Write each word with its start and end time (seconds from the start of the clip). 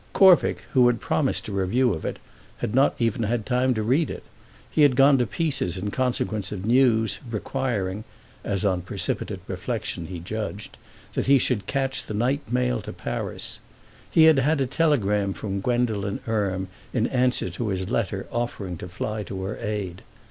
Corvick, 0.13 0.65
who 0.73 0.87
had 0.87 0.99
promised 0.99 1.47
a 1.47 1.51
review 1.51 1.93
of 1.93 2.05
it, 2.05 2.17
had 2.57 2.73
not 2.73 2.95
even 2.97 3.21
had 3.21 3.45
time 3.45 3.75
to 3.75 3.83
read 3.83 4.09
it; 4.09 4.23
he 4.67 4.81
had 4.81 4.95
gone 4.95 5.15
to 5.19 5.27
pieces 5.27 5.77
in 5.77 5.91
consequence 5.91 6.51
of 6.51 6.65
news 6.65 7.19
requiring—as 7.29 8.65
on 8.65 8.81
precipitate 8.81 9.41
reflexion 9.47 10.07
he 10.07 10.17
judged—that 10.19 11.27
he 11.27 11.37
should 11.37 11.67
catch 11.67 12.03
the 12.07 12.15
night 12.15 12.41
mail 12.51 12.81
to 12.81 12.91
Paris. 12.91 13.59
He 14.09 14.23
had 14.23 14.39
had 14.39 14.59
a 14.59 14.65
telegram 14.65 15.33
from 15.33 15.61
Gwendolen 15.61 16.19
Erme 16.27 16.65
in 16.95 17.05
answer 17.05 17.51
to 17.51 17.67
his 17.67 17.91
letter 17.91 18.25
offering 18.31 18.77
to 18.77 18.87
fly 18.87 19.21
to 19.25 19.43
her 19.43 19.57
aid. 19.59 20.01